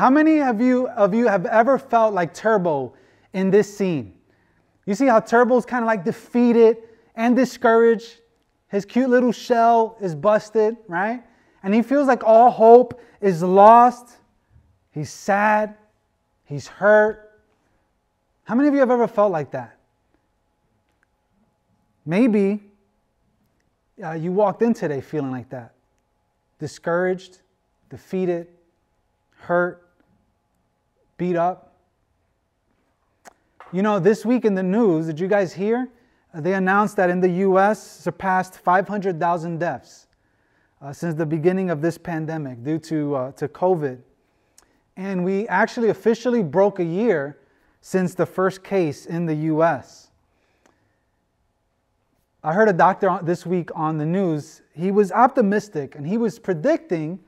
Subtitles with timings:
[0.00, 2.94] How many of you of you have ever felt like Turbo
[3.34, 4.14] in this scene?
[4.86, 6.78] You see how Turbo's kind of like defeated
[7.16, 8.22] and discouraged.
[8.68, 11.22] His cute little shell is busted, right?
[11.62, 14.16] And he feels like all hope is lost.
[14.90, 15.74] He's sad.
[16.46, 17.42] He's hurt.
[18.44, 19.76] How many of you have ever felt like that?
[22.06, 22.62] Maybe
[24.02, 25.74] uh, you walked in today feeling like that
[26.58, 27.42] discouraged,
[27.90, 28.46] defeated,
[29.34, 29.89] hurt,
[31.20, 31.74] beat up.
[33.72, 35.90] You know, this week in the news, did you guys hear?
[36.32, 40.06] They announced that in the US surpassed 500,000 deaths
[40.80, 43.98] uh, since the beginning of this pandemic due to, uh, to COVID.
[44.96, 47.36] And we actually officially broke a year
[47.82, 50.08] since the first case in the US.
[52.42, 54.62] I heard a doctor this week on the news.
[54.72, 57.18] He was optimistic and he was predicting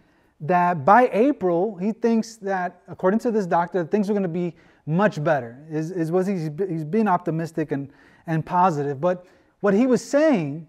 [0.42, 4.54] that by April, he thinks that, according to this doctor, things are going to be
[4.86, 5.64] much better.
[5.70, 7.88] Is, is was he's, he's being optimistic and,
[8.26, 9.00] and positive.
[9.00, 9.24] But
[9.60, 10.66] what he was saying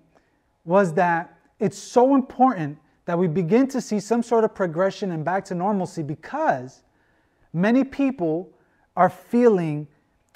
[0.64, 5.26] was that it's so important that we begin to see some sort of progression and
[5.26, 6.84] back to normalcy because
[7.52, 8.50] many people
[8.96, 9.88] are feeling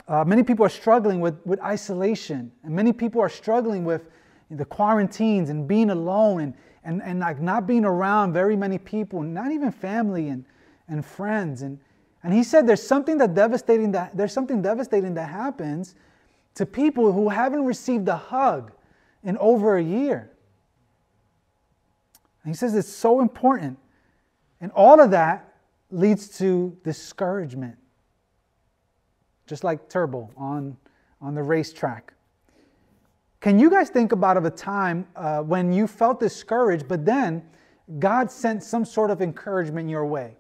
[0.07, 4.03] uh, many people are struggling with, with isolation, and many people are struggling with
[4.49, 9.21] the quarantines and being alone and, and, and like not being around very many people,
[9.21, 10.45] not even family and,
[10.87, 11.61] and friends.
[11.61, 11.79] And,
[12.23, 15.95] and he said there's something that devastating that there's something devastating that happens
[16.55, 18.71] to people who haven't received a hug
[19.23, 20.31] in over a year.
[22.43, 23.77] And he says it's so important.
[24.61, 25.53] And all of that
[25.91, 27.77] leads to discouragement
[29.47, 30.77] just like Turbo on,
[31.21, 32.13] on the racetrack.
[33.39, 37.43] Can you guys think about of a time uh, when you felt discouraged, but then
[37.99, 40.35] God sent some sort of encouragement your way?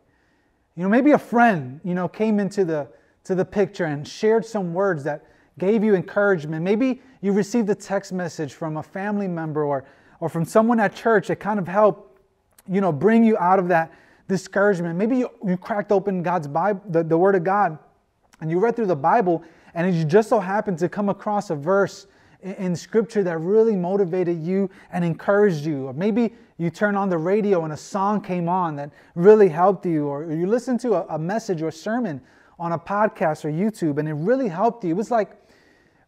[0.75, 2.87] You know, maybe a friend, you know, came into the
[3.23, 5.25] to the picture and shared some words that
[5.59, 6.63] gave you encouragement.
[6.63, 9.85] Maybe you received a text message from a family member or
[10.19, 12.19] or from someone at church that kind of helped,
[12.67, 13.91] you know, bring you out of that
[14.27, 14.97] discouragement.
[14.97, 17.77] Maybe you, you cracked open God's Bible, the, the Word of God,
[18.41, 19.43] and you read through the Bible
[19.75, 22.07] and you just so happened to come across a verse
[22.41, 25.87] in scripture that really motivated you and encouraged you.
[25.87, 29.85] Or maybe you turned on the radio and a song came on that really helped
[29.85, 32.21] you, or you listened to a, message or sermon
[32.59, 34.91] on a podcast or YouTube and it really helped you.
[34.91, 35.31] It was like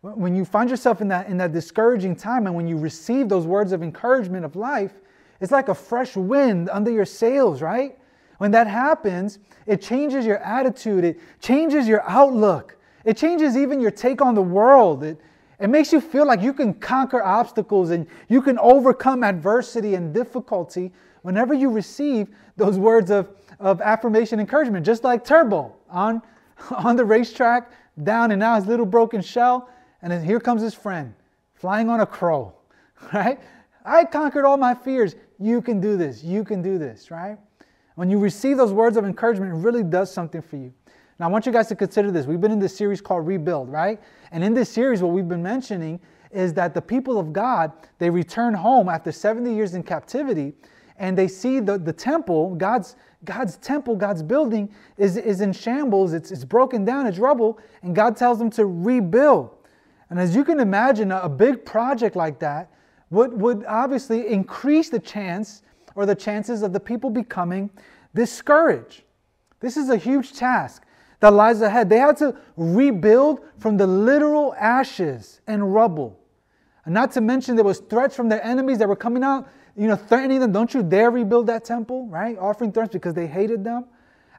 [0.01, 3.45] when you find yourself in that, in that discouraging time and when you receive those
[3.45, 4.93] words of encouragement of life,
[5.41, 7.97] it's like a fresh wind under your sails, right?
[8.37, 13.91] When that happens, it changes your attitude, it changes your outlook, it changes even your
[13.91, 15.03] take on the world.
[15.03, 15.19] It,
[15.59, 20.13] it makes you feel like you can conquer obstacles and you can overcome adversity and
[20.13, 26.21] difficulty whenever you receive those words of, of affirmation encouragement, just like Turbo on,
[26.71, 27.71] on the racetrack,
[28.03, 29.69] down and out his little broken shell,
[30.01, 31.13] and then here comes his friend
[31.53, 32.53] flying on a crow,
[33.13, 33.39] right?
[33.83, 35.15] I conquered all my fears.
[35.39, 36.23] You can do this.
[36.23, 37.37] You can do this, right?
[37.95, 40.73] When you receive those words of encouragement, it really does something for you.
[41.19, 42.25] Now, I want you guys to consider this.
[42.25, 43.99] We've been in this series called Rebuild, right?
[44.31, 45.99] And in this series, what we've been mentioning
[46.31, 50.53] is that the people of God, they return home after 70 years in captivity
[50.97, 56.13] and they see the, the temple, God's, God's temple, God's building is, is in shambles,
[56.13, 59.49] it's, it's broken down, it's rubble, and God tells them to rebuild.
[60.09, 62.71] And as you can imagine, a, a big project like that
[63.09, 65.63] would, would obviously increase the chance
[65.95, 67.69] or the chances of the people becoming
[68.13, 69.03] discouraged.
[69.59, 70.83] This is a huge task
[71.19, 71.89] that lies ahead.
[71.89, 76.19] They had to rebuild from the literal ashes and rubble.
[76.85, 79.87] And not to mention there was threats from their enemies that were coming out, you
[79.87, 82.37] know, threatening them, don't you dare rebuild that temple, right?
[82.37, 83.85] Offering threats because they hated them.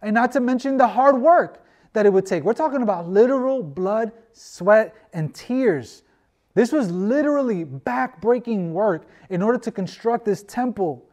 [0.02, 2.44] And not to mention the hard work that it would take.
[2.44, 6.02] We're talking about literal blood, sweat, and tears.
[6.54, 11.04] This was literally back-breaking work in order to construct this temple.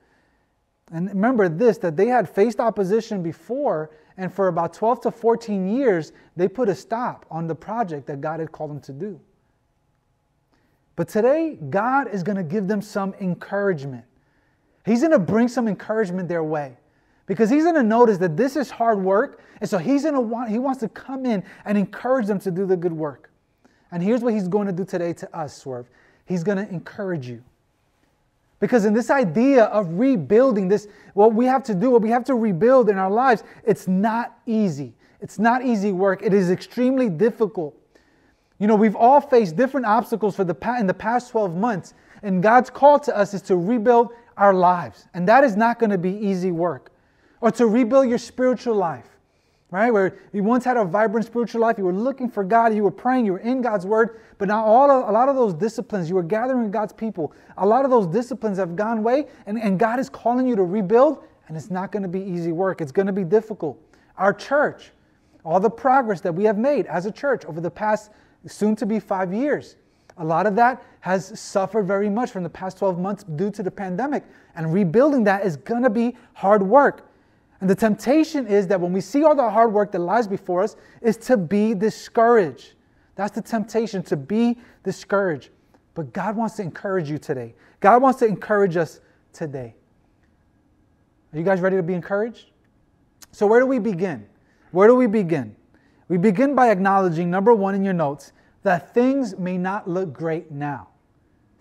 [0.92, 5.68] And remember this that they had faced opposition before, and for about 12 to 14
[5.68, 9.20] years, they put a stop on the project that God had called them to do.
[10.96, 14.04] But today, God is going to give them some encouragement.
[14.86, 16.76] He's going to bring some encouragement their way
[17.28, 20.22] because he's going to notice that this is hard work, and so he's going to
[20.22, 23.30] want he wants to come in and encourage them to do the good work.
[23.92, 25.88] And here's what he's going to do today to us, Swerve.
[26.26, 27.44] He's going to encourage you.
[28.60, 32.24] Because in this idea of rebuilding, this what we have to do, what we have
[32.26, 34.96] to rebuild in our lives, it's not easy.
[35.22, 36.22] It's not easy work.
[36.24, 37.76] It is extremely difficult.
[38.60, 41.94] You know, we've all faced different obstacles for the in the past 12 months,
[42.24, 45.08] and God's call to us is to rebuild our lives.
[45.14, 46.92] And that is not going to be easy work.
[47.42, 49.17] Or to rebuild your spiritual life,
[49.72, 49.92] right?
[49.92, 52.92] Where you once had a vibrant spiritual life, you were looking for God, you were
[52.92, 56.08] praying, you were in God's word, but now all of, a lot of those disciplines,
[56.08, 59.78] you were gathering God's people, a lot of those disciplines have gone away, and, and
[59.78, 62.82] God is calling you to rebuild, and it's not going to be easy work.
[62.82, 63.82] It's going to be difficult.
[64.18, 64.92] Our church,
[65.44, 68.12] all the progress that we have made as a church over the past
[68.46, 69.76] soon to be five years,
[70.18, 73.62] a lot of that has suffered very much from the past 12 months due to
[73.62, 74.24] the pandemic.
[74.56, 77.10] And rebuilding that is going to be hard work.
[77.60, 80.64] And the temptation is that when we see all the hard work that lies before
[80.64, 82.74] us, is to be discouraged.
[83.16, 85.50] That's the temptation, to be discouraged.
[85.96, 87.56] But God wants to encourage you today.
[87.80, 89.00] God wants to encourage us
[89.34, 89.74] today.
[91.34, 92.52] Are you guys ready to be encouraged?
[93.32, 94.28] So, where do we begin?
[94.72, 95.56] Where do we begin?
[96.08, 98.32] We begin by acknowledging, number one in your notes,
[98.64, 100.90] that things may not look great now.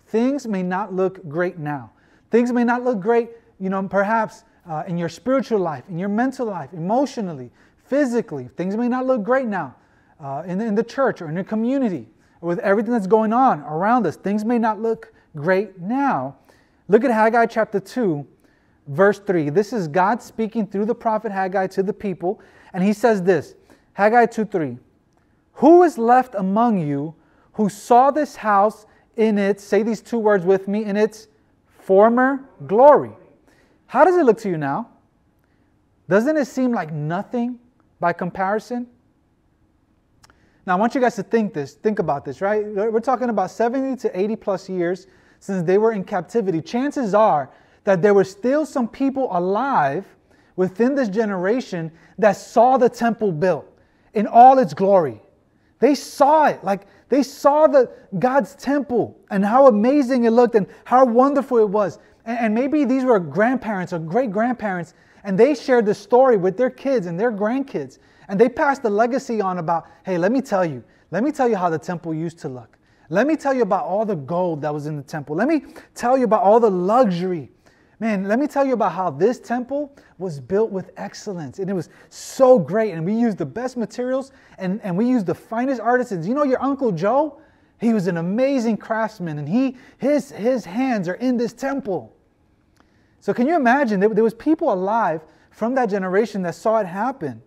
[0.07, 1.91] Things may not look great now.
[2.31, 3.29] Things may not look great,
[3.59, 7.51] you know, perhaps uh, in your spiritual life, in your mental life, emotionally,
[7.85, 8.49] physically.
[8.55, 9.75] Things may not look great now
[10.19, 12.07] uh, in, the, in the church or in the community
[12.41, 14.15] or with everything that's going on around us.
[14.15, 16.35] Things may not look great now.
[16.87, 18.25] Look at Haggai chapter 2,
[18.87, 19.49] verse 3.
[19.49, 22.41] This is God speaking through the prophet Haggai to the people,
[22.73, 23.55] and he says this
[23.93, 24.77] Haggai 2 3.
[25.53, 27.15] Who is left among you
[27.53, 28.85] who saw this house
[29.15, 31.27] in its, say these two words with me, in its
[31.67, 33.11] former glory?
[33.87, 34.89] How does it look to you now?
[36.09, 37.59] Doesn't it seem like nothing
[37.99, 38.87] by comparison?
[40.65, 42.65] Now, I want you guys to think this, think about this, right?
[42.65, 45.07] We're talking about 70 to 80 plus years
[45.39, 46.61] since they were in captivity.
[46.61, 47.49] Chances are
[47.85, 50.05] that there were still some people alive
[50.57, 53.65] within this generation that saw the temple built
[54.13, 55.21] in all its glory.
[55.79, 56.63] They saw it.
[56.63, 57.89] Like they saw the
[58.19, 61.99] God's temple and how amazing it looked and how wonderful it was.
[62.27, 64.93] And, and maybe these were grandparents or great grandparents,
[65.23, 67.97] and they shared the story with their kids and their grandkids.
[68.27, 71.49] And they passed the legacy on about, hey, let me tell you, let me tell
[71.49, 72.77] you how the temple used to look.
[73.09, 75.35] Let me tell you about all the gold that was in the temple.
[75.35, 75.63] Let me
[75.95, 77.49] tell you about all the luxury
[77.99, 81.57] Man, let me tell you about how this temple was built with excellence.
[81.57, 82.91] And it was so great.
[82.93, 86.27] And we used the best materials and, and we used the finest artisans.
[86.27, 87.41] You know, your Uncle Joe,
[87.79, 92.13] he was an amazing craftsman and he, his, his hands are in this temple.
[93.19, 93.99] So can you imagine?
[93.99, 95.21] There, there was people alive
[95.51, 97.41] from that generation that saw it happen.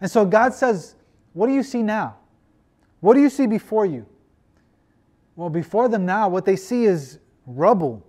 [0.00, 0.96] And so God says,
[1.32, 2.16] What do you see now?
[3.00, 4.06] What do you see before you?
[5.36, 8.04] Well, before them now, what they see is rubble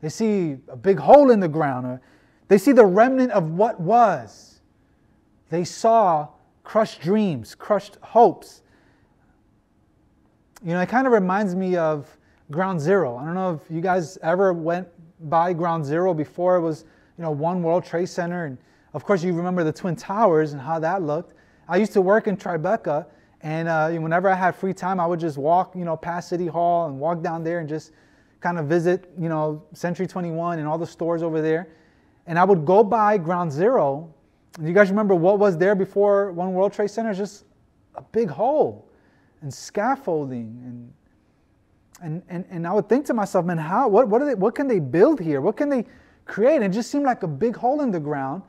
[0.00, 1.86] they see a big hole in the ground.
[1.86, 2.00] Or
[2.48, 4.60] they see the remnant of what was.
[5.50, 6.28] They saw
[6.64, 8.62] crushed dreams, crushed hopes.
[10.62, 12.16] You know, it kind of reminds me of
[12.50, 13.16] Ground Zero.
[13.16, 14.88] I don't know if you guys ever went
[15.24, 16.84] by Ground Zero before it was,
[17.18, 18.46] you know, One World Trade Center.
[18.46, 18.58] And
[18.94, 21.34] of course, you remember the Twin Towers and how that looked.
[21.68, 23.06] I used to work in Tribeca,
[23.42, 26.46] and uh, whenever I had free time, I would just walk, you know, past City
[26.46, 27.92] Hall and walk down there and just
[28.40, 31.68] kind of visit, you know, Century 21 and all the stores over there.
[32.26, 34.12] And I would go by Ground Zero.
[34.60, 37.14] You guys remember what was there before One World Trade Center?
[37.14, 37.44] Just
[37.94, 38.88] a big hole
[39.42, 40.92] and scaffolding and
[42.02, 44.54] and, and, and I would think to myself, man, how what what, are they, what
[44.54, 45.40] can they build here?
[45.40, 45.84] What can they
[46.24, 46.56] create?
[46.56, 48.42] And it just seemed like a big hole in the ground.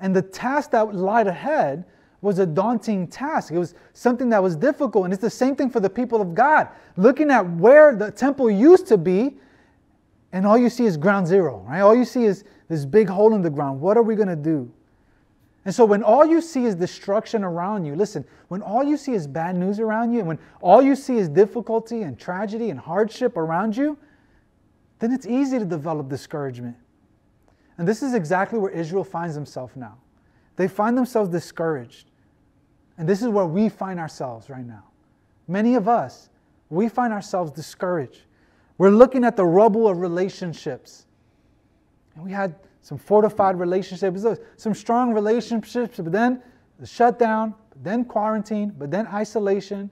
[0.00, 1.84] And the task that lied ahead
[2.20, 3.52] was a daunting task.
[3.52, 5.04] It was something that was difficult.
[5.04, 6.68] And it's the same thing for the people of God.
[6.96, 9.36] Looking at where the temple used to be,
[10.32, 11.80] and all you see is ground zero, right?
[11.80, 13.80] All you see is this big hole in the ground.
[13.80, 14.70] What are we going to do?
[15.66, 19.14] And so when all you see is destruction around you, listen, when all you see
[19.14, 22.78] is bad news around you, and when all you see is difficulty and tragedy and
[22.78, 23.98] hardship around you,
[25.00, 26.76] then it's easy to develop discouragement.
[27.78, 29.98] And this is exactly where Israel finds himself now.
[30.54, 32.12] They find themselves discouraged.
[32.96, 34.84] And this is where we find ourselves right now.
[35.48, 36.28] Many of us,
[36.70, 38.22] we find ourselves discouraged.
[38.78, 41.06] We're looking at the rubble of relationships.
[42.14, 42.54] And we had
[42.86, 46.40] some fortified relationships, uh, some strong relationships, but then
[46.78, 47.52] the shutdown,
[47.82, 49.90] then quarantine, but then isolation,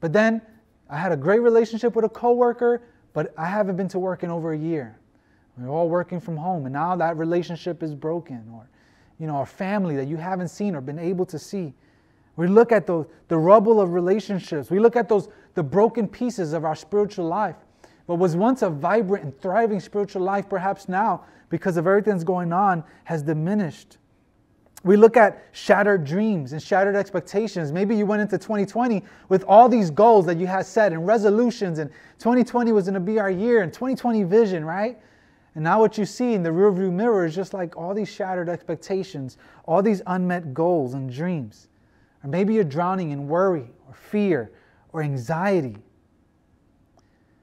[0.00, 0.42] but then
[0.90, 2.82] I had a great relationship with a coworker,
[3.12, 4.98] but I haven't been to work in over a year.
[5.56, 8.44] We're all working from home, and now that relationship is broken.
[8.52, 8.68] Or
[9.20, 11.72] you know, a family that you haven't seen or been able to see.
[12.34, 14.68] We look at the, the rubble of relationships.
[14.68, 17.54] We look at those the broken pieces of our spiritual life.
[18.06, 22.24] What was once a vibrant and thriving spiritual life, perhaps now, because of everything that's
[22.24, 23.98] going on, has diminished.
[24.84, 27.70] We look at shattered dreams and shattered expectations.
[27.70, 31.78] Maybe you went into 2020 with all these goals that you had set and resolutions,
[31.78, 34.98] and 2020 was going to be our year, and 2020 vision, right?
[35.54, 38.48] And now what you see in the rearview mirror is just like all these shattered
[38.48, 41.68] expectations, all these unmet goals and dreams.
[42.24, 44.52] Or maybe you're drowning in worry or fear
[44.94, 45.76] or anxiety.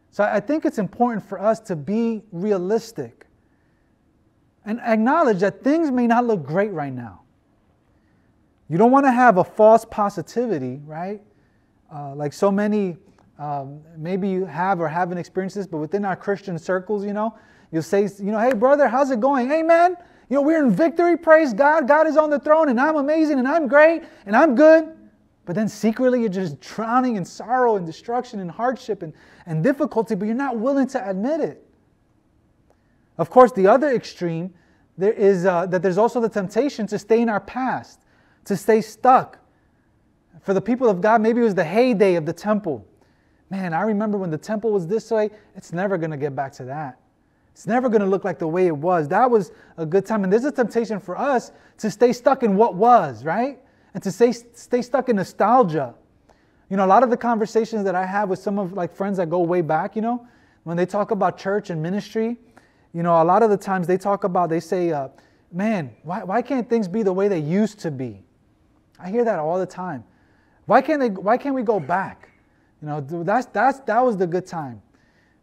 [0.10, 3.28] So I think it's important for us to be realistic
[4.66, 7.22] and acknowledge that things may not look great right now.
[8.70, 11.22] You don't want to have a false positivity, right?
[11.94, 12.98] Uh, like so many,
[13.40, 17.36] um, maybe you have or haven't experienced this, but within our Christian circles, you know,
[17.72, 19.50] you'll say, you know, hey, brother, how's it going?
[19.50, 19.96] Hey, man,
[20.30, 21.88] you know, we're in victory, praise God.
[21.88, 24.96] God is on the throne, and I'm amazing, and I'm great, and I'm good.
[25.46, 29.14] But then secretly, you're just drowning in sorrow and destruction and hardship and,
[29.48, 31.66] and difficulty, but you're not willing to admit it.
[33.20, 34.54] Of course, the other extreme
[34.98, 38.00] there is uh, that there's also the temptation to stay in our past,
[38.46, 39.38] to stay stuck.
[40.42, 42.88] For the people of God, maybe it was the heyday of the temple.
[43.50, 46.54] Man, I remember when the temple was this way, it's never going to get back
[46.54, 46.98] to that.
[47.52, 49.10] It's never going to look like the way it was.
[49.10, 50.24] That was a good time.
[50.24, 53.60] And there's a temptation for us to stay stuck in what was, right?
[53.94, 55.94] And to stay, stay stuck in nostalgia.
[56.70, 59.18] You know, a lot of the conversations that I have with some of like friends
[59.18, 60.26] that go way back, you know,
[60.64, 62.38] when they talk about church and ministry,
[62.94, 65.10] you know, a lot of the times they talk about, they say, uh,
[65.52, 68.22] man, why, why can't things be the way they used to be?
[69.00, 70.04] I hear that all the time.
[70.66, 72.30] Why can't, they, why can't we go back?
[72.82, 74.82] You know, that's, that's, that was the good time.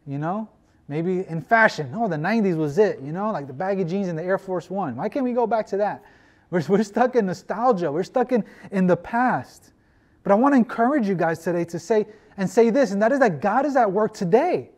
[0.07, 0.49] You know,
[0.89, 1.93] maybe in fashion.
[1.95, 4.71] Oh, the 90s was it, you know, like the baggy jeans and the Air Force
[4.71, 4.97] One.
[4.97, 6.05] Why can't we go back to that?
[6.51, 7.91] We're, we're stuck in nostalgia.
[7.91, 9.73] We're stuck in, in the past.
[10.23, 13.13] But I want to encourage you guys today to say and say this, and that
[13.13, 14.71] is that God is at work today.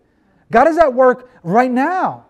[0.51, 2.28] God is at work right now.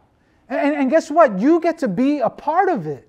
[0.49, 1.39] And, and guess what?
[1.39, 3.09] You get to be a part of it.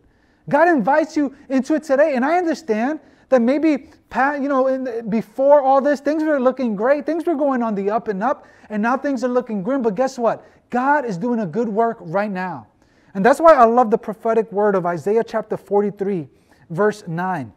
[0.50, 2.15] God invites you into it today.
[2.15, 7.05] And I understand that maybe, you know, the, before all this, things were looking great.
[7.05, 8.48] Things were going on the up and up.
[8.69, 9.81] And now things are looking grim.
[9.81, 10.46] But guess what?
[10.69, 12.67] God is doing a good work right now.
[13.13, 16.27] And that's why I love the prophetic word of Isaiah chapter 43,
[16.69, 17.53] verse 9.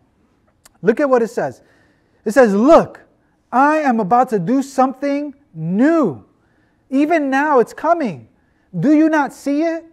[0.80, 1.62] Look at what it says.
[2.24, 3.00] It says, Look,
[3.50, 6.24] I am about to do something new.
[6.90, 8.28] Even now it's coming.
[8.78, 9.84] Do you not see it?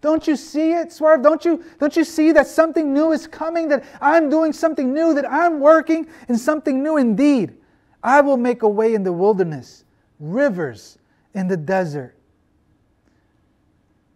[0.00, 1.22] Don't you see it, Swerve?
[1.22, 5.14] Don't you, don't you see that something new is coming, that I'm doing something new,
[5.14, 7.54] that I'm working in something new indeed?
[8.02, 9.84] I will make a way in the wilderness,
[10.20, 10.98] rivers
[11.32, 12.16] in the desert.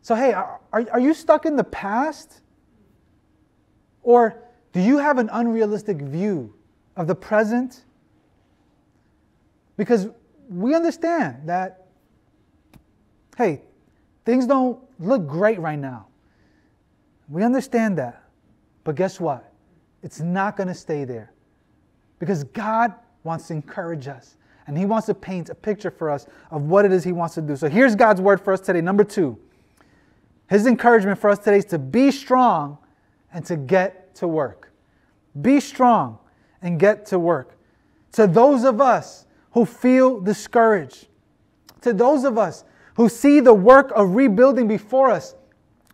[0.03, 2.43] So, hey, are, are you stuck in the past?
[4.03, 4.43] Or
[4.73, 6.55] do you have an unrealistic view
[6.97, 7.85] of the present?
[9.79, 10.09] Because
[10.51, 11.87] we understand that,
[13.37, 13.63] hey,
[14.29, 16.07] Things don't look great right now.
[17.31, 18.25] We understand that.
[18.85, 19.55] But guess what?
[20.03, 21.33] It's not going to stay there.
[22.19, 22.93] Because God
[23.25, 24.37] wants to encourage us.
[24.67, 27.37] And He wants to paint a picture for us of what it is He wants
[27.37, 27.57] to do.
[27.57, 28.83] So here's God's word for us today.
[28.83, 29.39] Number two,
[30.51, 32.77] His encouragement for us today is to be strong
[33.33, 34.71] and to get to work.
[35.41, 36.19] Be strong
[36.61, 37.57] and get to work.
[38.13, 41.07] To those of us who feel discouraged,
[41.81, 42.65] to those of us
[42.99, 45.37] who see the work of rebuilding before us,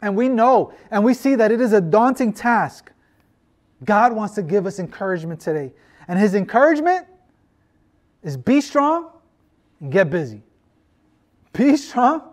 [0.01, 2.91] and we know and we see that it is a daunting task,
[3.85, 5.75] God wants to give us encouragement today.
[6.09, 7.07] And His encouragement
[8.23, 9.11] is be strong
[9.81, 10.43] and get busy.
[11.53, 12.33] Be strong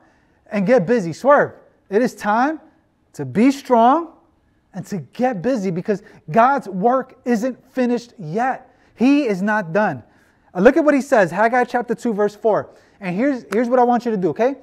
[0.49, 1.11] and get busy.
[1.11, 1.51] Swerve.
[1.89, 2.61] It is time
[3.11, 4.13] to be strong
[4.73, 6.01] and to get busy because
[6.31, 8.73] God's work isn't finished yet.
[8.95, 10.01] He is not done.
[10.55, 12.69] Look at what he says, Haggai chapter 2, verse 4.
[13.01, 14.57] And here's, here's what I want you to do, okay?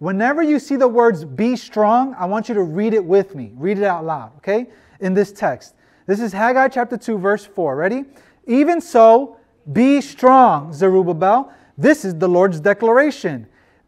[0.00, 3.52] Whenever you see the words be strong, I want you to read it with me.
[3.54, 4.66] Read it out loud, okay?
[4.98, 5.74] In this text.
[6.06, 7.76] This is Haggai chapter 2, verse 4.
[7.76, 8.04] Ready?
[8.46, 9.36] Even so,
[9.72, 11.52] be strong, Zerubbabel.
[11.78, 13.46] This is the Lord's declaration.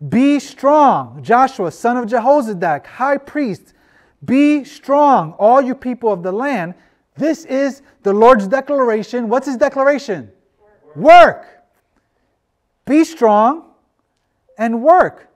[0.08, 3.74] Be strong, Joshua, son of Jehozadak, high priest.
[4.24, 6.74] Be strong, all you people of the land.
[7.16, 9.28] This is the Lord's declaration.
[9.28, 10.30] What's his declaration?
[10.94, 10.96] Work.
[10.96, 11.46] work.
[12.84, 13.65] Be strong
[14.58, 15.28] and work.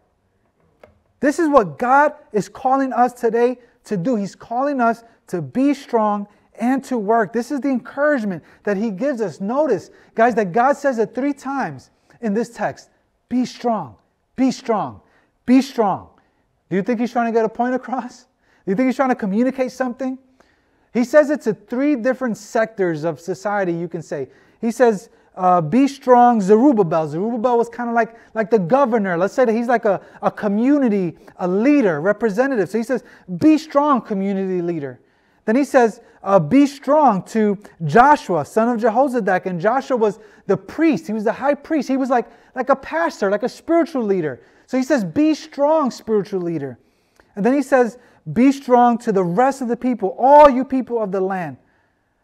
[1.20, 4.16] This is what God is calling us today to do.
[4.16, 7.32] He's calling us to be strong and to work.
[7.32, 9.40] This is the encouragement that He gives us.
[9.40, 12.90] Notice, guys, that God says it three times in this text
[13.28, 13.96] be strong,
[14.36, 15.00] be strong,
[15.46, 16.08] be strong.
[16.68, 18.24] Do you think He's trying to get a point across?
[18.64, 20.18] Do you think He's trying to communicate something?
[20.92, 24.28] He says it to three different sectors of society, you can say.
[24.60, 25.08] He says,
[25.40, 27.08] uh, be strong Zerubbabel.
[27.08, 29.16] Zerubbabel was kind of like, like the governor.
[29.16, 32.68] Let's say that he's like a, a community, a leader, representative.
[32.68, 33.02] So he says,
[33.38, 35.00] be strong, community leader.
[35.46, 37.56] Then he says, uh, be strong to
[37.86, 39.46] Joshua, son of Jehozadak.
[39.46, 41.06] And Joshua was the priest.
[41.06, 41.88] He was the high priest.
[41.88, 44.42] He was like, like a pastor, like a spiritual leader.
[44.66, 46.78] So he says, be strong, spiritual leader.
[47.34, 47.96] And then he says,
[48.30, 51.56] be strong to the rest of the people, all you people of the land.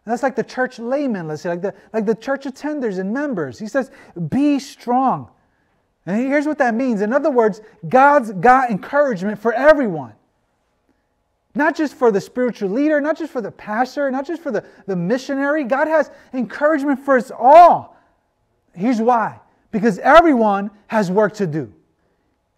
[0.06, 3.12] And that's like the church laymen, let's say, like the, like the church attenders and
[3.12, 3.58] members.
[3.58, 3.90] He says,
[4.28, 5.28] be strong.
[6.06, 7.00] And here's what that means.
[7.00, 10.12] In other words, God's got encouragement for everyone.
[11.56, 14.64] Not just for the spiritual leader, not just for the pastor, not just for the,
[14.86, 15.64] the missionary.
[15.64, 17.96] God has encouragement for us all.
[18.74, 19.40] Here's why
[19.72, 21.72] because everyone has work to do.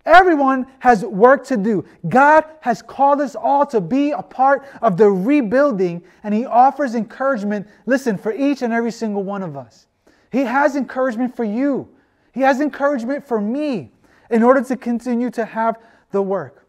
[0.08, 1.84] Everyone has work to do.
[2.08, 6.94] God has called us all to be a part of the rebuilding, and He offers
[6.94, 9.86] encouragement, listen, for each and every single one of us.
[10.32, 11.88] He has encouragement for you,
[12.32, 13.92] He has encouragement for me
[14.30, 15.78] in order to continue to have
[16.10, 16.66] the work.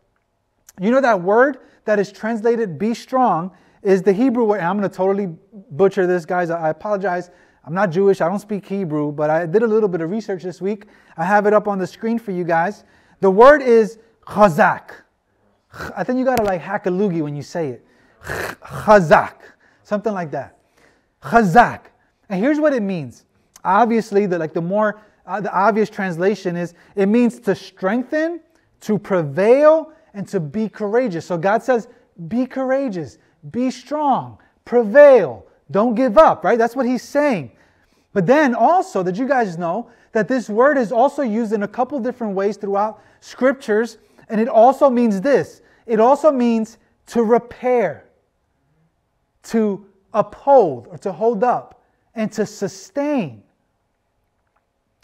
[0.79, 3.51] You know that word that is translated be strong
[3.84, 4.60] is the Hebrew word.
[4.60, 5.34] I'm going to totally
[5.72, 6.50] butcher this, guys.
[6.50, 7.31] I apologize.
[7.65, 10.43] I'm not Jewish, I don't speak Hebrew, but I did a little bit of research
[10.43, 10.86] this week.
[11.17, 12.84] I have it up on the screen for you guys.
[13.19, 14.91] The word is chazak.
[15.95, 17.85] I think you gotta like hack a loogie when you say it.
[18.23, 19.33] Chazak.
[19.83, 20.57] Something like that.
[21.21, 21.81] Chazak.
[22.29, 23.25] And here's what it means.
[23.63, 28.39] Obviously, the, like the more uh, the obvious translation is it means to strengthen,
[28.81, 31.25] to prevail, and to be courageous.
[31.25, 31.88] So God says,
[32.27, 33.17] be courageous,
[33.51, 36.57] be strong, prevail, don't give up, right?
[36.57, 37.51] That's what he's saying.
[38.13, 41.67] But then also, did you guys know that this word is also used in a
[41.67, 43.97] couple different ways throughout scriptures,
[44.29, 45.61] and it also means this.
[45.85, 48.05] It also means to repair,
[49.43, 51.83] to uphold, or to hold up,
[52.15, 53.43] and to sustain.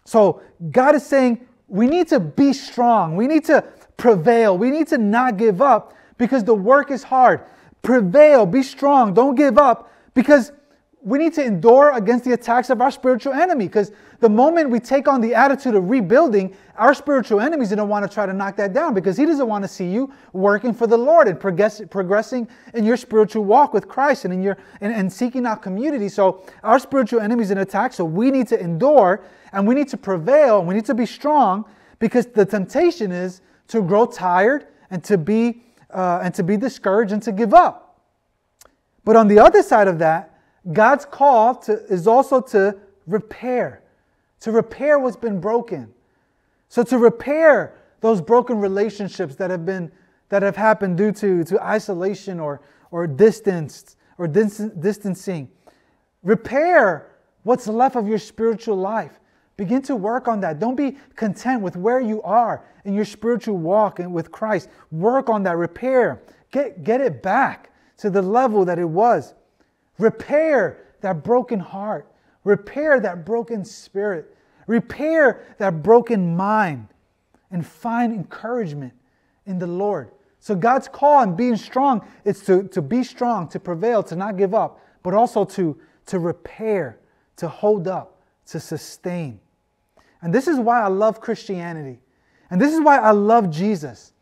[0.05, 3.63] So God is saying we need to be strong, we need to
[3.97, 7.41] prevail, we need to not give up because the work is hard.
[7.81, 10.51] Prevail, be strong, don't give up because
[11.05, 14.79] we need to endure against the attacks of our spiritual enemy because the moment we
[14.79, 18.55] take on the attitude of rebuilding, our spiritual enemies don't want to try to knock
[18.55, 21.79] that down because he doesn't want to see you working for the Lord and progress,
[21.91, 26.09] progressing in your spiritual walk with Christ and in your and, and seeking out community.
[26.09, 29.97] So our spiritual enemies in attack, so we need to endure and we need to
[29.97, 31.65] prevail and we need to be strong
[31.99, 37.13] because the temptation is to grow tired and to be uh, and to be discouraged
[37.13, 38.01] and to give up.
[39.03, 40.34] But on the other side of that,
[40.73, 43.83] God's call to, is also to repair,
[44.41, 45.93] to repair what's been broken.
[46.69, 49.91] So to repair those broken relationships that have been
[50.29, 55.49] that have happened due to, to isolation or, or distance or dis- distancing.
[56.23, 57.11] Repair
[57.43, 59.19] what's left of your spiritual life.
[59.57, 60.59] Begin to work on that.
[60.59, 64.69] Don't be content with where you are in your spiritual walk and with Christ.
[64.91, 65.57] Work on that.
[65.57, 66.21] Repair.
[66.51, 69.33] Get, get it back to the level that it was.
[69.97, 72.11] Repair that broken heart.
[72.43, 74.35] Repair that broken spirit.
[74.67, 76.87] Repair that broken mind.
[77.51, 78.93] And find encouragement
[79.45, 80.11] in the Lord.
[80.39, 84.37] So God's call and being strong is to, to be strong, to prevail, to not
[84.37, 86.99] give up, but also to, to repair,
[87.37, 89.39] to hold up, to sustain.
[90.21, 91.99] And this is why I love Christianity.
[92.49, 94.13] And this is why I love Jesus.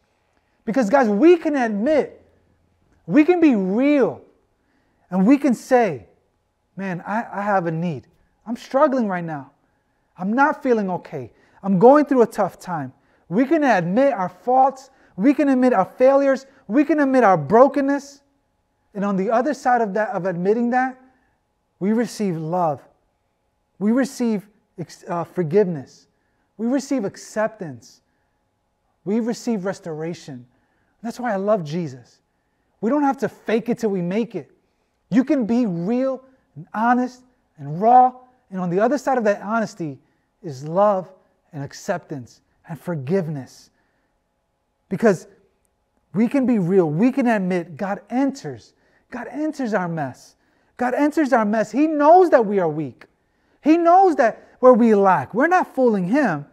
[0.65, 2.25] Because, guys, we can admit,
[3.05, 4.21] we can be real
[5.13, 6.07] and we can say,
[6.75, 8.07] man, I, I have a need.
[8.47, 9.51] I'm struggling right now.
[10.17, 11.31] I'm not feeling okay.
[11.61, 12.91] I'm going through a tough time.
[13.29, 14.89] We can admit our faults.
[15.15, 16.47] We can admit our failures.
[16.67, 18.23] We can admit our brokenness.
[18.95, 20.99] And on the other side of that, of admitting that,
[21.79, 22.81] we receive love.
[23.77, 24.47] We receive
[25.07, 26.07] uh, forgiveness.
[26.57, 28.01] We receive acceptance.
[29.05, 30.47] We receive restoration.
[31.03, 32.17] That's why I love Jesus.
[32.81, 34.49] We don't have to fake it till we make it.
[35.13, 36.23] You can be real
[36.55, 37.23] and honest
[37.57, 38.13] and raw.
[38.49, 39.99] And on the other side of that honesty
[40.41, 41.11] is love
[41.51, 43.69] and acceptance and forgiveness.
[44.89, 45.27] Because
[46.13, 46.89] we can be real.
[46.89, 48.73] We can admit God enters.
[49.09, 50.35] God enters our mess.
[50.77, 51.71] God enters our mess.
[51.71, 53.05] He knows that we are weak.
[53.61, 55.33] He knows that where we lack.
[55.33, 56.45] We're not fooling Him.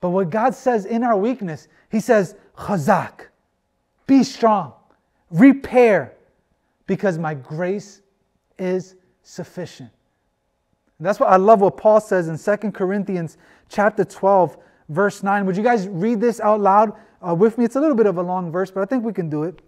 [0.00, 3.26] But what God says in our weakness, He says, Chazak,
[4.06, 4.72] be strong,
[5.30, 6.14] repair,
[6.88, 8.00] because my grace
[8.58, 9.90] is sufficient.
[10.98, 13.36] And that's what I love what Paul says in 2 Corinthians
[13.68, 14.56] chapter 12,
[14.88, 15.46] verse 9.
[15.46, 16.92] Would you guys read this out loud
[17.24, 17.64] uh, with me?
[17.64, 19.60] It's a little bit of a long verse, but I think we can do it.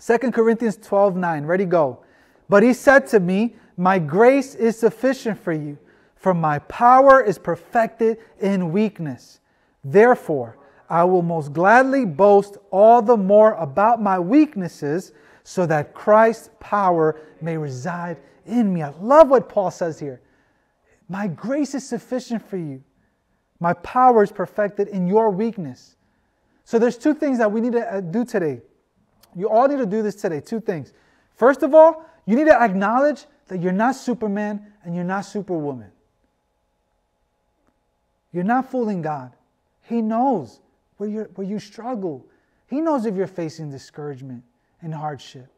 [0.00, 1.44] 2 Corinthians 12, 9.
[1.46, 2.04] Ready, go.
[2.48, 5.78] But he said to me, My grace is sufficient for you,
[6.14, 9.40] for my power is perfected in weakness.
[9.82, 15.12] Therefore, I will most gladly boast all the more about my weaknesses
[15.48, 18.82] so that Christ's power may reside in me.
[18.82, 20.20] I love what Paul says here.
[21.08, 22.84] My grace is sufficient for you.
[23.58, 25.96] My power is perfected in your weakness.
[26.66, 28.60] So there's two things that we need to uh, do today.
[29.34, 30.40] You all need to do this today.
[30.40, 30.92] Two things.
[31.34, 35.90] First of all, you need to acknowledge that you're not Superman and you're not Superwoman.
[38.34, 39.32] You're not fooling God.
[39.84, 40.60] He knows
[40.98, 42.26] where, you where you struggle.
[42.66, 44.44] He knows if you're facing discouragement
[44.82, 45.48] and hardship.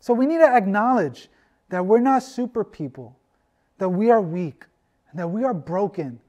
[0.00, 1.28] So we need to acknowledge
[1.70, 3.16] that we're not super people,
[3.78, 4.64] that we are weak,
[5.14, 6.20] that we are broken,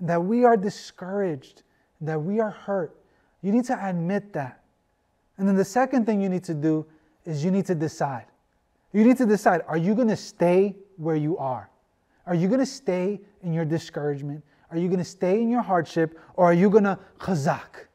[0.00, 1.62] that we are discouraged,
[2.00, 2.96] that we are hurt.
[3.42, 4.62] You need to admit that.
[5.38, 6.86] And then the second thing you need to do
[7.24, 8.26] is you need to decide.
[8.92, 11.70] You need to decide are you going to stay where you are?
[12.26, 14.42] Are you going to stay in your discouragement?
[14.70, 16.18] Are you going to stay in your hardship?
[16.34, 17.86] Or are you going to chazak?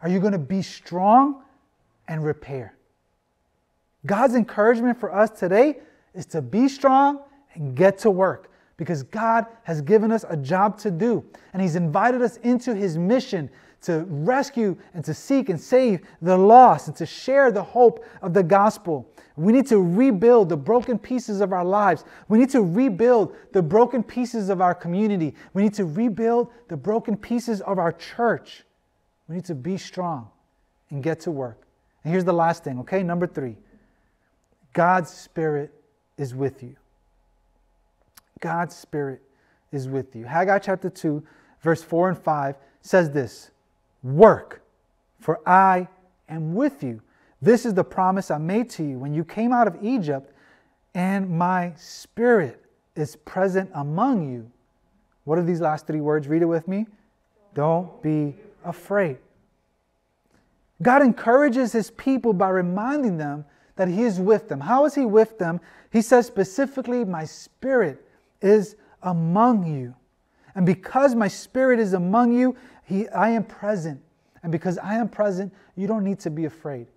[0.00, 1.42] Are you going to be strong
[2.08, 2.74] and repair?
[4.06, 5.78] God's encouragement for us today
[6.14, 7.20] is to be strong
[7.54, 11.24] and get to work because God has given us a job to do.
[11.52, 13.48] And He's invited us into His mission
[13.82, 18.32] to rescue and to seek and save the lost and to share the hope of
[18.32, 19.08] the gospel.
[19.36, 22.04] We need to rebuild the broken pieces of our lives.
[22.28, 25.34] We need to rebuild the broken pieces of our community.
[25.54, 28.64] We need to rebuild the broken pieces of our church.
[29.28, 30.28] We need to be strong
[30.90, 31.66] and get to work.
[32.04, 33.02] And here's the last thing, okay?
[33.02, 33.56] Number three
[34.72, 35.72] God's Spirit
[36.16, 36.76] is with you.
[38.40, 39.22] God's Spirit
[39.70, 40.24] is with you.
[40.24, 41.22] Haggai chapter 2,
[41.62, 43.50] verse 4 and 5 says this
[44.02, 44.62] Work,
[45.20, 45.88] for I
[46.28, 47.00] am with you.
[47.40, 50.32] This is the promise I made to you when you came out of Egypt,
[50.94, 52.62] and my Spirit
[52.94, 54.50] is present among you.
[55.24, 56.28] What are these last three words?
[56.28, 56.86] Read it with me.
[57.54, 59.18] Don't be afraid.
[60.82, 63.44] God encourages his people by reminding them
[63.76, 64.60] that he is with them.
[64.60, 65.60] How is he with them?
[65.90, 68.04] He says specifically, My spirit
[68.40, 69.94] is among you.
[70.54, 74.00] And because my spirit is among you, he, I am present.
[74.42, 76.88] And because I am present, you don't need to be afraid.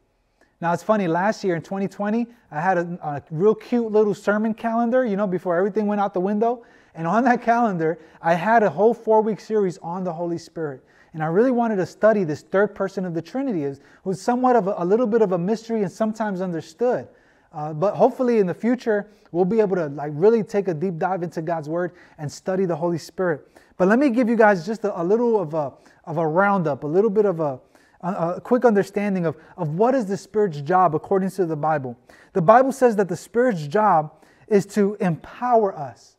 [0.62, 4.54] Now, it's funny, last year in 2020, I had a, a real cute little sermon
[4.54, 6.66] calendar, you know, before everything went out the window.
[6.96, 10.84] And on that calendar, I had a whole four week series on the Holy Spirit.
[11.16, 14.58] And I really wanted to study this third person of the Trinity, is, who's somewhat
[14.58, 17.08] of a, a little bit of a mystery and sometimes understood.
[17.54, 20.98] Uh, but hopefully in the future, we'll be able to like really take a deep
[20.98, 23.48] dive into God's Word and study the Holy Spirit.
[23.78, 25.72] But let me give you guys just a, a little of a,
[26.04, 27.62] of a roundup, a little bit of a,
[28.02, 31.98] a, quick understanding of, of what is the Spirit's job according to the Bible.
[32.34, 34.12] The Bible says that the Spirit's job
[34.50, 36.18] is to empower us.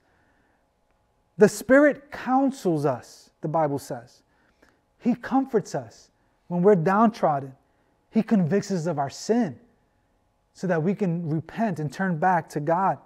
[1.37, 4.23] The Spirit counsels us, the Bible says.
[5.07, 6.11] He comforts us
[6.49, 7.55] when we're downtrodden.
[8.11, 9.57] He convicts us of our sin
[10.53, 12.99] so that we can repent and turn back to God.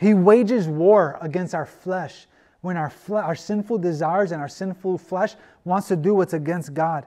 [0.00, 2.26] He wages war against our flesh
[2.62, 5.34] when our, fle- our sinful desires and our sinful flesh
[5.66, 7.04] wants to do what's against God.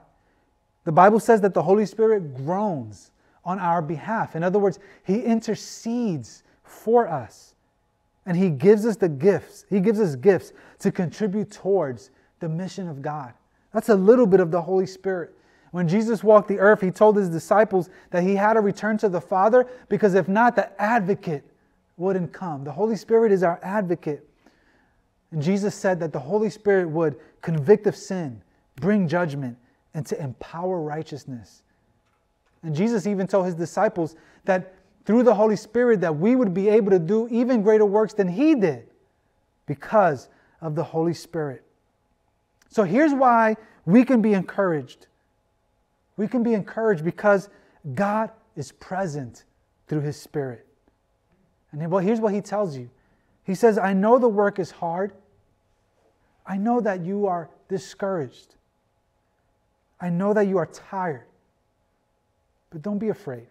[0.84, 3.10] The Bible says that the Holy Spirit groans
[3.44, 4.36] on our behalf.
[4.36, 7.56] In other words, He intercedes for us.
[8.26, 9.66] And He gives us the gifts.
[9.68, 13.34] He gives us gifts to contribute towards the mission of God.
[13.78, 15.36] That's a little bit of the Holy Spirit.
[15.70, 19.08] When Jesus walked the earth, he told his disciples that he had to return to
[19.08, 21.44] the Father because if not, the advocate
[21.96, 22.64] wouldn't come.
[22.64, 24.28] The Holy Spirit is our advocate.
[25.30, 28.42] And Jesus said that the Holy Spirit would convict of sin,
[28.74, 29.56] bring judgment,
[29.94, 31.62] and to empower righteousness.
[32.64, 36.68] And Jesus even told his disciples that through the Holy Spirit that we would be
[36.68, 38.88] able to do even greater works than he did
[39.66, 41.62] because of the Holy Spirit.
[42.68, 45.06] So here's why we can be encouraged
[46.18, 47.48] we can be encouraged because
[47.94, 49.44] God is present
[49.86, 50.66] through His Spirit.
[51.72, 52.90] And well, here's what He tells you
[53.44, 55.12] He says, I know the work is hard.
[56.44, 58.56] I know that you are discouraged.
[60.00, 61.26] I know that you are tired.
[62.70, 63.46] But don't be afraid.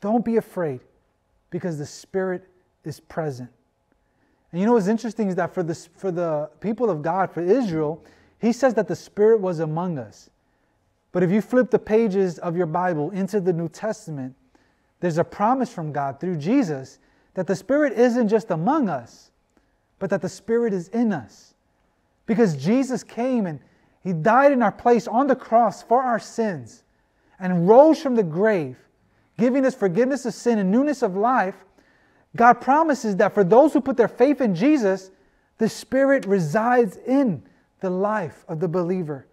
[0.00, 0.80] Don't be afraid
[1.50, 2.48] because the Spirit
[2.84, 3.50] is present.
[4.50, 7.42] And you know what's interesting is that for, this, for the people of God, for
[7.42, 8.04] Israel,
[8.38, 10.30] he says that the Spirit was among us.
[11.12, 14.34] But if you flip the pages of your Bible into the New Testament,
[15.00, 16.98] there's a promise from God through Jesus
[17.34, 19.30] that the Spirit isn't just among us,
[19.98, 21.54] but that the Spirit is in us.
[22.26, 23.60] Because Jesus came and
[24.02, 26.84] He died in our place on the cross for our sins
[27.38, 28.76] and rose from the grave,
[29.38, 31.54] giving us forgiveness of sin and newness of life.
[32.38, 35.10] God promises that for those who put their faith in Jesus,
[35.58, 37.42] the Spirit resides in
[37.80, 39.26] the life of the believer.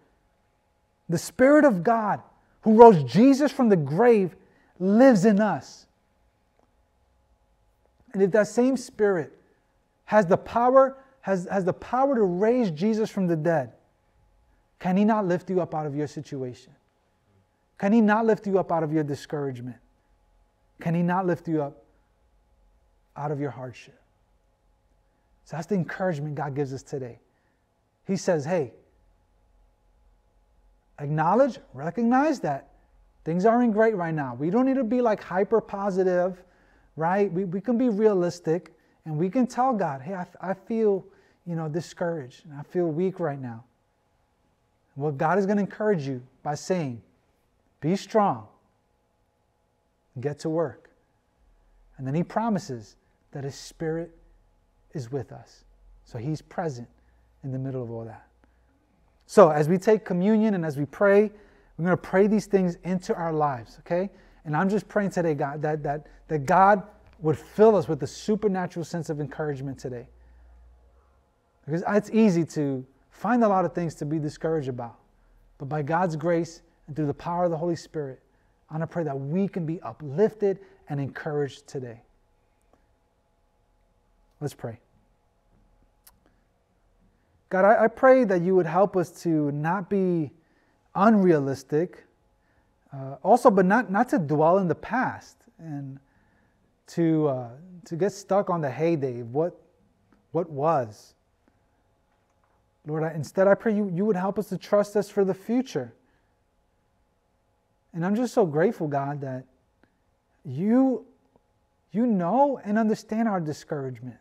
[1.08, 2.20] The Spirit of God,
[2.62, 4.34] who rose Jesus from the grave,
[4.80, 5.86] lives in us.
[8.12, 9.32] And if that same Spirit
[10.06, 13.72] has the power, has, has the power to raise Jesus from the dead,
[14.80, 16.72] can He not lift you up out of your situation?
[17.78, 19.76] Can He not lift you up out of your discouragement?
[20.80, 21.84] Can He not lift you up
[23.16, 23.98] out of your hardship?
[25.44, 27.18] So that's the encouragement God gives us today.
[28.06, 28.72] He says, hey,
[30.98, 32.68] acknowledge, recognize that
[33.24, 34.34] things aren't great right now.
[34.34, 36.42] We don't need to be like hyper positive,
[36.96, 37.30] right?
[37.32, 38.72] We, we can be realistic
[39.04, 41.04] and we can tell God, hey, I, I feel,
[41.46, 43.64] you know, discouraged and I feel weak right now.
[44.96, 47.02] Well, God is going to encourage you by saying,
[47.80, 48.48] be strong
[50.20, 50.90] get to work.
[51.98, 52.96] And then he promises
[53.36, 54.16] that his spirit
[54.94, 55.64] is with us.
[56.06, 56.88] So he's present
[57.44, 58.26] in the middle of all that.
[59.26, 61.30] So as we take communion and as we pray,
[61.76, 64.08] we're going to pray these things into our lives, okay?
[64.46, 66.84] And I'm just praying today, God, that, that, that God
[67.18, 70.08] would fill us with a supernatural sense of encouragement today.
[71.66, 74.96] Because it's easy to find a lot of things to be discouraged about.
[75.58, 78.22] But by God's grace and through the power of the Holy Spirit,
[78.70, 82.00] I want to pray that we can be uplifted and encouraged today.
[84.40, 84.78] Let's pray.
[87.48, 90.32] God, I, I pray that you would help us to not be
[90.94, 92.04] unrealistic,
[92.92, 95.98] uh, also, but not, not to dwell in the past and
[96.88, 97.48] to, uh,
[97.84, 99.60] to get stuck on the heyday of what,
[100.32, 101.14] what was.
[102.86, 105.34] Lord, I, instead, I pray you, you would help us to trust us for the
[105.34, 105.92] future.
[107.92, 109.44] And I'm just so grateful, God, that
[110.44, 111.04] you,
[111.92, 114.16] you know and understand our discouragement.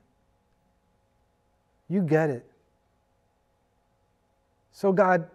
[1.90, 2.46] You get it.
[4.72, 5.28] So, God,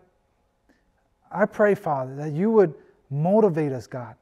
[1.30, 2.74] I pray, Father, that you would
[3.08, 4.14] motivate us, God.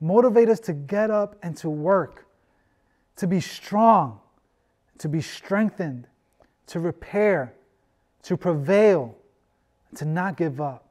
[0.00, 2.26] Motivate us to get up and to work,
[3.16, 4.18] to be strong,
[4.98, 6.06] to be strengthened,
[6.66, 7.54] to repair,
[8.22, 9.16] to prevail,
[9.94, 10.86] to not give up.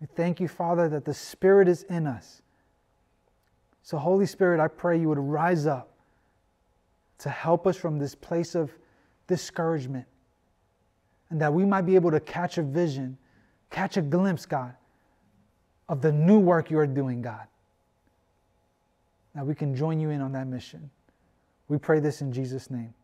[0.00, 2.42] We thank you, Father, that the Spirit is in us.
[3.82, 5.90] So, Holy Spirit, I pray you would rise up
[7.18, 8.72] to help us from this place of
[9.26, 10.06] discouragement
[11.30, 13.18] and that we might be able to catch a vision,
[13.70, 14.74] catch a glimpse, God,
[15.88, 17.46] of the new work you are doing, God.
[19.34, 20.90] That we can join you in on that mission.
[21.68, 22.94] We pray this in Jesus' name.